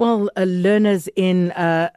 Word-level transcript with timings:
Well, 0.00 0.30
uh, 0.34 0.44
learners 0.44 1.10
in 1.14 1.50
uh, 1.50 1.90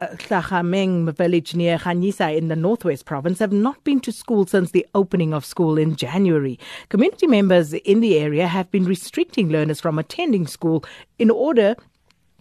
village 1.16 1.54
near 1.54 1.78
Ganyesa 1.78 2.36
in 2.36 2.48
the 2.48 2.54
Northwest 2.54 3.06
Province 3.06 3.38
have 3.38 3.50
not 3.50 3.82
been 3.82 3.98
to 4.00 4.12
school 4.12 4.46
since 4.46 4.72
the 4.72 4.86
opening 4.94 5.32
of 5.32 5.42
school 5.42 5.78
in 5.78 5.96
January. 5.96 6.58
Community 6.90 7.26
members 7.26 7.72
in 7.72 8.00
the 8.00 8.18
area 8.18 8.46
have 8.46 8.70
been 8.70 8.84
restricting 8.84 9.48
learners 9.48 9.80
from 9.80 9.98
attending 9.98 10.46
school 10.46 10.84
in 11.18 11.30
order 11.30 11.76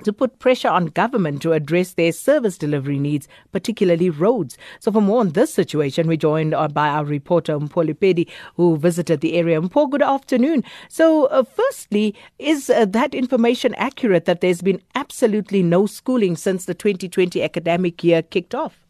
to 0.04 0.14
put 0.14 0.40
pressure 0.40 0.70
on 0.70 0.88
government 0.88 1.42
to 1.42 1.54
address 1.54 1.94
their 1.94 2.12
service 2.12 2.58
delivery 2.58 3.00
needs, 3.00 3.28
particularly 3.52 4.10
roads. 4.10 4.58
So, 4.80 4.92
for 4.92 5.02
more 5.02 5.20
on 5.20 5.30
this 5.30 5.54
situation, 5.54 6.08
we're 6.08 6.18
joined 6.18 6.54
uh, 6.54 6.68
by 6.68 6.90
our 6.90 7.06
reporter 7.06 7.58
Mpho 7.58 7.88
Lepedi, 7.88 8.30
who 8.56 8.78
visited 8.78 9.22
the 9.22 9.34
area. 9.34 9.62
Mpho, 9.62 9.90
good 9.90 10.02
afternoon. 10.02 10.64
So, 10.90 11.26
uh, 11.26 11.44
firstly, 11.44 12.16
is 12.40 12.70
uh, 12.70 12.86
that 12.86 13.14
information 13.14 13.74
accurate 13.76 14.26
that 14.26 14.42
there's 14.42 14.62
been 14.62 14.82
absolutely 14.96 15.64
no 15.64 15.86
schooling 15.86 16.36
since 16.36 16.66
the 16.66 16.74
2020 16.74 17.42
academic 17.42 18.04
year 18.04 18.22
kicked 18.22 18.56
off? 18.56 18.84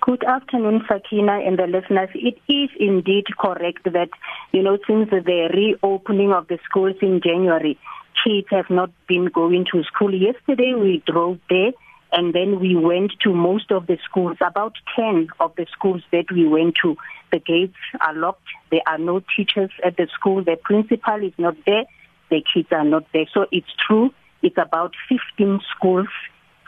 Good 0.00 0.24
afternoon, 0.24 0.82
Sakina 0.88 1.40
and 1.40 1.58
the 1.58 1.66
listeners. 1.66 2.08
It 2.14 2.38
is 2.48 2.70
indeed 2.80 3.26
correct 3.38 3.84
that, 3.84 4.08
you 4.50 4.62
know, 4.62 4.78
since 4.86 5.10
the 5.10 5.50
reopening 5.52 6.32
of 6.32 6.48
the 6.48 6.58
schools 6.64 6.96
in 7.02 7.20
January, 7.22 7.78
kids 8.24 8.48
have 8.50 8.70
not 8.70 8.90
been 9.08 9.26
going 9.26 9.66
to 9.72 9.82
school. 9.84 10.14
Yesterday 10.14 10.74
we 10.74 11.02
drove 11.06 11.38
there 11.48 11.72
and 12.12 12.34
then 12.34 12.58
we 12.60 12.74
went 12.74 13.12
to 13.22 13.32
most 13.32 13.70
of 13.70 13.86
the 13.86 13.98
schools, 14.04 14.36
about 14.40 14.74
10 14.96 15.28
of 15.38 15.54
the 15.56 15.66
schools 15.72 16.02
that 16.12 16.26
we 16.32 16.46
went 16.46 16.74
to. 16.82 16.96
The 17.30 17.38
gates 17.38 17.76
are 18.00 18.14
locked. 18.14 18.48
There 18.70 18.82
are 18.86 18.98
no 18.98 19.22
teachers 19.36 19.70
at 19.84 19.96
the 19.96 20.08
school. 20.12 20.42
The 20.42 20.56
principal 20.62 21.22
is 21.22 21.32
not 21.38 21.56
there. 21.66 21.84
The 22.30 22.42
kids 22.52 22.68
are 22.72 22.84
not 22.84 23.04
there. 23.12 23.26
So 23.32 23.46
it's 23.52 23.70
true. 23.86 24.10
It's 24.42 24.58
about 24.58 24.94
15 25.08 25.60
schools 25.76 26.08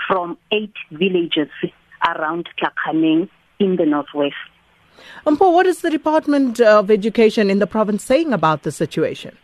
from 0.06 0.38
eight 0.52 0.74
villages 0.90 1.48
around 2.06 2.48
Tlakgameng 2.60 3.28
in 3.58 3.76
the 3.76 3.86
northwest. 3.86 4.34
Mpho, 5.26 5.52
what 5.52 5.66
is 5.66 5.80
the 5.80 5.90
Department 5.90 6.60
of 6.60 6.90
Education 6.90 7.50
in 7.50 7.58
the 7.58 7.66
province 7.66 8.04
saying 8.04 8.32
about 8.32 8.62
the 8.62 8.70
situation? 8.70 9.36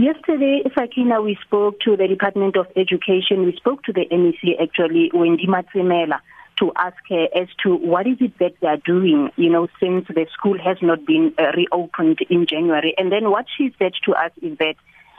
Yesterday, 0.00 0.62
Sakina, 0.74 1.20
we 1.20 1.36
spoke 1.44 1.78
to 1.80 1.94
the 1.94 2.08
Department 2.08 2.56
of 2.56 2.68
Education. 2.74 3.44
We 3.44 3.54
spoke 3.56 3.82
to 3.82 3.92
the 3.92 4.06
MEC 4.10 4.58
actually, 4.58 5.10
Wendy 5.12 5.46
Matsemela, 5.46 6.20
to 6.56 6.72
ask 6.74 6.96
her 7.10 7.26
as 7.36 7.48
to 7.64 7.76
what 7.76 8.06
is 8.06 8.16
it 8.18 8.32
that 8.38 8.54
they 8.62 8.68
are 8.68 8.78
doing, 8.78 9.28
you 9.36 9.50
know, 9.50 9.68
since 9.78 10.06
the 10.08 10.26
school 10.32 10.56
has 10.58 10.78
not 10.80 11.04
been 11.04 11.34
uh, 11.38 11.52
reopened 11.54 12.20
in 12.30 12.46
January. 12.46 12.94
And 12.96 13.12
then 13.12 13.30
what 13.30 13.44
she 13.58 13.74
said 13.78 13.92
to 14.06 14.14
us 14.14 14.32
is 14.40 14.56
that 14.56 14.76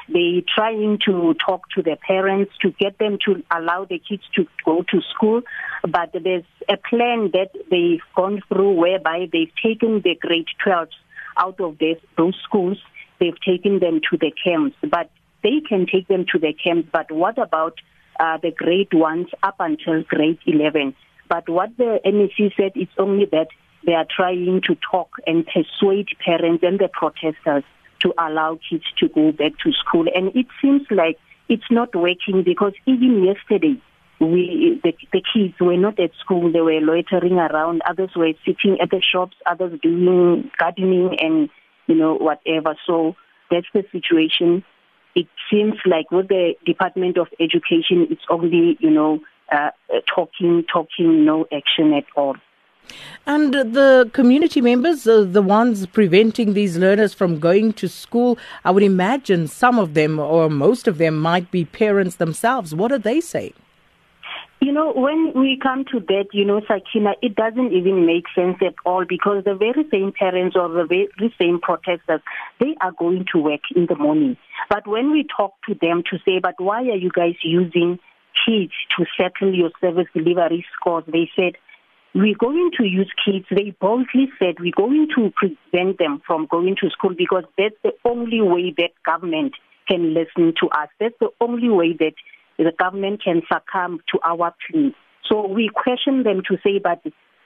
they 0.10 0.40
are 0.40 0.50
trying 0.56 0.98
to 1.06 1.36
talk 1.36 1.70
to 1.76 1.84
the 1.84 1.95
parents 1.95 2.52
to 2.64 2.72
get 2.72 2.98
them 2.98 3.20
to 3.26 3.44
allow 3.56 3.86
the 3.86 4.00
kids 4.00 4.23
to 4.34 4.48
go 4.66 4.84
to 4.90 5.02
school 5.14 5.44
but 5.88 6.10
there's 6.12 6.44
a 6.68 6.78
plan 6.78 7.30
that 7.34 7.52
they've 7.70 8.02
gone 8.16 8.42
through 8.50 8.72
whereby 8.73 9.30
they've 9.32 9.54
taken 9.64 10.02
the 10.02 10.16
grade 10.16 10.48
12s 10.66 10.90
out 11.38 11.62
of 11.62 11.78
this, 11.78 11.98
those 12.18 12.36
schools 12.44 12.78
they've 13.22 13.39
taken 13.39 13.80
them 13.80 14.02
to 14.09 14.17
the 14.17 14.33
camps, 14.44 14.75
but 14.81 15.09
they 15.44 15.61
can 15.67 15.86
take 15.86 16.08
them 16.08 16.25
to 16.33 16.39
the 16.39 16.53
camps. 16.53 16.89
But 16.91 17.11
what 17.11 17.38
about 17.38 17.75
uh, 18.19 18.38
the 18.41 18.52
grade 18.52 18.94
ones 18.94 19.27
up 19.44 19.55
until 19.59 20.03
grade 20.03 20.39
11? 20.45 20.95
But 21.30 21.47
what 21.47 21.77
the 21.77 21.99
MEC 22.05 22.53
said 22.58 22.73
is 22.75 22.89
only 22.97 23.25
that 23.31 23.47
they 23.86 23.94
are 23.94 24.05
trying 24.14 24.61
to 24.67 24.75
talk 24.92 25.09
and 25.25 25.45
persuade 25.45 26.08
parents 26.23 26.64
and 26.64 26.80
the 26.80 26.89
protesters 26.92 27.64
to 27.99 28.14
allow 28.19 28.59
kids 28.69 28.83
to 28.97 29.08
go 29.08 29.31
back 29.31 29.53
to 29.64 29.72
school. 29.72 30.08
And 30.14 30.36
it 30.36 30.47
seems 30.61 30.81
like 30.89 31.17
it's 31.47 31.69
not 31.69 31.95
working 31.95 32.44
because 32.44 32.73
even 32.86 33.23
yesterday, 33.23 33.80
we 34.19 34.80
the, 34.83 34.94
the 35.11 35.23
kids 35.33 35.55
were 35.59 35.77
not 35.77 35.99
at 35.99 36.11
school; 36.19 36.52
they 36.52 36.61
were 36.61 36.80
loitering 36.80 37.39
around. 37.39 37.81
Others 37.89 38.11
were 38.16 38.33
sitting 38.45 38.80
at 38.80 38.92
the 38.92 39.02
shops. 39.02 39.36
Others 39.47 39.80
doing 39.81 40.52
gardening 40.59 41.17
and 41.19 41.49
you 41.88 41.96
know, 41.96 42.16
whatever. 42.16 42.76
So 42.86 43.16
that's 43.50 43.67
the 43.73 43.83
situation. 43.92 44.64
It 45.16 45.28
seems 45.52 45.76
like 45.86 46.10
with 46.11 46.30
the 46.30 46.54
Department 46.66 47.17
of 47.17 47.28
Education, 47.39 48.08
it's 48.10 48.22
only, 48.30 48.78
you 48.80 48.89
know, 48.89 49.20
uh, 49.52 49.72
talking, 50.14 50.64
talking, 50.72 51.26
no 51.26 51.45
action 51.52 51.94
at 51.94 52.05
all. 52.16 52.36
And 53.26 53.54
the 53.54 54.10
community 54.14 54.61
members, 54.61 55.08
uh, 55.08 55.23
the 55.23 55.42
ones 55.42 55.86
preventing 55.86 56.54
these 56.54 56.78
learners 56.78 57.14
from 57.14 57.39
going 57.39 57.73
to 57.73 57.88
school, 57.88 58.38
I 58.66 58.72
would 58.72 58.84
imagine 58.84 59.48
some 59.48 59.78
of 59.78 59.94
them 59.94 60.20
or 60.20 60.50
most 60.50 60.88
of 60.88 60.98
them 60.98 61.20
might 61.20 61.52
be 61.52 61.66
parents 61.66 62.16
themselves. 62.16 62.73
What 62.73 62.92
are 62.92 63.00
they 63.00 63.22
saying? 63.22 63.54
You 64.64 64.72
know, 64.72 64.94
when 64.94 65.33
we 65.36 65.58
come 65.61 65.86
to 65.92 65.99
that, 65.99 66.26
you 66.33 66.45
know, 66.45 66.61
Sakina, 66.67 67.14
it 67.23 67.36
doesn't 67.36 67.73
even 67.73 68.05
make 68.05 68.26
sense 68.36 68.58
at 68.61 68.76
all 68.86 69.05
because 69.10 69.44
the 69.44 69.55
very 69.55 69.88
same 69.89 70.11
parents 70.11 70.55
or 70.55 70.70
the 70.70 70.86
very 70.86 71.33
same 71.42 71.60
protesters, 71.60 72.22
they 72.60 72.76
are 72.80 72.92
going 72.92 73.26
to 73.33 73.42
work 73.42 73.61
in 73.76 73.88
the 73.88 73.95
morning. 73.95 74.38
But 74.70 74.88
when 74.88 75.11
we 75.11 75.26
talk 75.36 75.55
to 75.67 75.73
them 75.73 76.04
to 76.11 76.20
say, 76.23 76.38
but 76.39 76.54
why 76.60 76.82
are 76.82 76.95
you 76.95 77.10
guys 77.10 77.33
using 77.44 77.98
kids 78.45 78.73
to 78.99 79.05
settle 79.20 79.52
your 79.52 79.72
service 79.82 80.08
delivery 80.14 80.64
scores? 80.80 81.05
They 81.08 81.32
said, 81.36 81.54
we're 82.14 82.38
going 82.38 82.70
to 82.78 82.86
use 82.86 83.11
kids. 83.26 83.45
They 83.49 83.76
boldly 83.82 84.30
said 84.38 84.60
we're 84.60 84.73
going 84.78 85.08
to 85.16 85.32
prevent 85.36 85.98
them 85.98 86.22
from 86.28 86.45
going 86.45 86.76
to 86.82 86.89
school 86.92 87.16
because 87.17 87.45
that's 87.58 87.76
the 87.83 87.93
only 88.05 88.42
way 88.42 88.76
that 88.78 88.92
government 89.04 89.55
can 89.88 90.14
listen 90.14 90.54
to 90.61 90.70
us. 90.70 90.89
That's 90.99 91.16
the 91.20 91.30
only 91.39 91.70
way 91.70 91.93
that 91.99 92.14
the 92.64 92.72
government 92.77 93.23
can 93.23 93.42
succumb 93.52 93.99
to 94.11 94.20
our 94.23 94.54
plea. 94.70 94.94
So 95.30 95.48
we 95.48 95.70
question 95.73 96.23
them 96.23 96.42
to 96.49 96.58
say, 96.64 96.80
but 96.80 97.02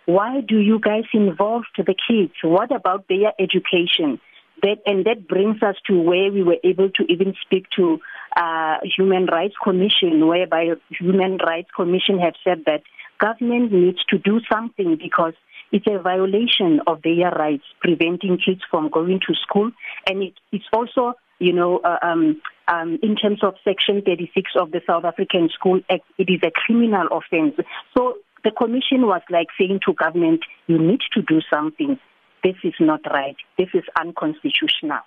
why 0.05 0.41
do 0.41 0.59
you 0.59 0.79
guys 0.79 1.05
involve 1.13 1.63
the 1.77 1.95
kids? 2.07 2.33
What 2.43 2.75
about 2.75 3.07
their 3.07 3.33
education? 3.39 4.19
That, 4.61 4.77
and 4.85 5.05
that 5.05 5.27
brings 5.27 5.61
us 5.61 5.75
to 5.87 5.99
where 5.99 6.31
we 6.31 6.41
were 6.41 6.57
able 6.63 6.89
to 6.89 7.03
even 7.09 7.33
speak 7.41 7.65
to 7.75 7.99
uh, 8.35 8.77
Human 8.97 9.25
Rights 9.25 9.55
Commission, 9.61 10.27
whereby 10.27 10.69
Human 10.89 11.37
Rights 11.37 11.69
Commission 11.75 12.19
have 12.19 12.35
said 12.43 12.63
that 12.65 12.81
government 13.19 13.71
needs 13.71 13.99
to 14.09 14.17
do 14.17 14.39
something 14.51 14.97
because 15.01 15.33
it's 15.71 15.85
a 15.87 16.01
violation 16.01 16.79
of 16.87 17.01
their 17.01 17.31
rights, 17.31 17.63
preventing 17.81 18.37
kids 18.43 18.61
from 18.71 18.89
going 18.89 19.19
to 19.27 19.33
school, 19.35 19.71
and 20.07 20.23
it, 20.23 20.33
it's 20.51 20.65
also 20.71 21.15
you 21.39 21.53
know, 21.53 21.79
uh, 21.79 21.97
um, 22.01 22.41
um, 22.67 22.97
in 23.01 23.15
terms 23.15 23.43
of 23.43 23.55
Section 23.63 24.01
36 24.01 24.51
of 24.59 24.71
the 24.71 24.81
South 24.87 25.05
African 25.05 25.49
School 25.49 25.81
Act, 25.89 26.03
it 26.17 26.29
is 26.29 26.39
a 26.43 26.51
criminal 26.51 27.07
offense. 27.11 27.55
So 27.97 28.17
the 28.43 28.51
commission 28.51 29.07
was 29.07 29.21
like 29.29 29.47
saying 29.59 29.81
to 29.85 29.93
government, 29.93 30.41
you 30.67 30.77
need 30.77 31.01
to 31.13 31.21
do 31.21 31.41
something. 31.51 31.99
This 32.43 32.55
is 32.63 32.73
not 32.79 33.01
right. 33.11 33.35
This 33.57 33.69
is 33.73 33.83
unconstitutional. 33.99 34.99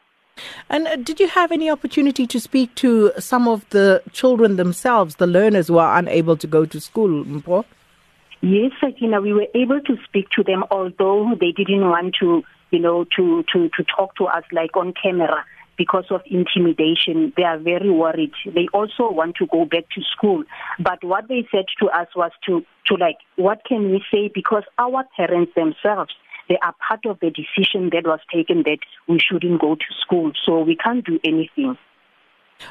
And 0.69 0.87
uh, 0.87 0.97
did 0.97 1.19
you 1.21 1.29
have 1.29 1.51
any 1.51 1.71
opportunity 1.71 2.27
to 2.27 2.41
speak 2.41 2.75
to 2.77 3.13
some 3.19 3.49
of 3.49 3.69
the 3.71 4.03
children 4.13 4.57
themselves, 4.57 5.17
the 5.17 5.27
learners 5.27 5.69
who 5.69 5.79
are 5.79 5.99
unable 5.99 6.37
to 6.37 6.47
go 6.47 6.65
to 6.65 6.81
school, 6.81 7.25
Mpho? 7.25 7.65
Yes, 8.41 8.71
Sakina, 8.81 9.21
we 9.21 9.33
were 9.33 9.49
able 9.55 9.81
to 9.81 9.97
speak 10.05 10.29
to 10.37 10.45
them, 10.45 10.63
although 10.71 11.33
they 11.41 11.51
didn't 11.51 11.89
want 11.89 12.15
to, 12.21 12.45
you 12.71 12.79
know, 12.79 13.05
to, 13.17 13.45
to, 13.53 13.69
to 13.71 13.85
talk 13.85 14.15
to 14.17 14.27
us 14.27 14.45
like 14.53 14.77
on 14.77 14.95
camera 15.01 15.45
because 15.79 16.05
of 16.11 16.21
intimidation. 16.27 17.33
They 17.37 17.45
are 17.45 17.59
very 17.59 17.89
worried. 17.89 18.33
They 18.45 18.67
also 18.75 19.11
want 19.11 19.37
to 19.37 19.47
go 19.47 19.65
back 19.65 19.85
to 19.95 20.03
school. 20.03 20.45
But 20.79 21.03
what 21.03 21.29
they 21.29 21.47
said 21.51 21.67
to 21.81 21.87
us 21.89 22.09
was 22.15 22.33
to, 22.47 22.63
to 22.87 22.95
like, 22.97 23.19
what 23.37 23.63
can 23.67 23.91
we 23.91 24.05
say? 24.13 24.31
Because 24.35 24.65
our 24.77 25.05
parents 25.17 25.53
themselves, 25.55 26.13
they 26.49 26.59
are 26.63 26.75
part 26.87 27.07
of 27.07 27.21
the 27.21 27.31
decision 27.31 27.91
that 27.93 28.05
was 28.05 28.21
taken 28.33 28.65
that 28.65 28.79
we 29.07 29.21
shouldn't 29.21 29.61
go 29.61 29.77
to 29.77 29.85
school. 30.01 30.33
So 30.45 30.61
we 30.61 30.77
can't 30.77 31.05
do 31.05 31.21
anything. 31.25 31.79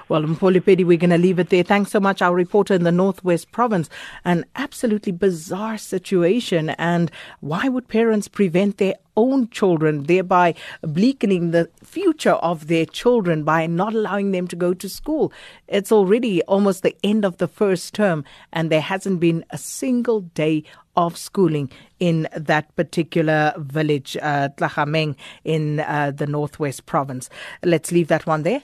Well, 0.10 0.24
Mpho 0.24 0.54
Lepedi, 0.54 0.86
we're 0.86 0.98
going 0.98 1.10
to 1.10 1.18
leave 1.18 1.40
it 1.40 1.50
there. 1.50 1.64
Thanks 1.64 1.92
so 1.92 2.00
much, 2.00 2.22
our 2.22 2.34
reporter 2.34 2.74
in 2.74 2.84
the 2.84 2.92
Northwest 2.92 3.52
Province. 3.52 3.90
An 4.26 4.46
absolutely 4.56 5.12
bizarre 5.12 5.78
situation. 5.78 6.70
And 6.72 7.12
why 7.40 7.70
would 7.70 7.88
parents 7.88 8.28
prevent 8.28 8.78
their 8.78 8.96
own 9.16 9.50
children, 9.50 10.04
thereby 10.04 10.54
bleakening 10.82 11.52
the 11.52 11.70
future 11.84 12.34
of 12.34 12.68
their 12.68 12.86
children 12.86 13.44
by 13.44 13.66
not 13.66 13.94
allowing 13.94 14.32
them 14.32 14.48
to 14.48 14.56
go 14.56 14.74
to 14.74 14.90
school? 14.90 15.32
It's 15.68 15.92
already 15.92 16.42
almost 16.44 16.84
the 16.84 16.96
end 17.04 17.26
of 17.26 17.38
the 17.38 17.48
first 17.48 17.94
term, 17.94 18.24
and 18.54 18.70
there 18.70 18.82
hasn't 18.82 19.20
been 19.20 19.44
a 19.50 19.58
single 19.58 20.22
day 20.22 20.64
of 20.96 21.16
schooling 21.16 21.70
in 22.00 22.28
that 22.36 22.76
particular 22.76 23.54
village, 23.58 24.18
uh, 24.22 24.50
in 25.44 25.80
uh, 25.80 26.12
the 26.16 26.28
Northwest 26.28 26.86
Province. 26.88 27.30
Let's 27.64 27.92
leave 27.92 28.08
that 28.08 28.26
one 28.26 28.44
there. 28.44 28.64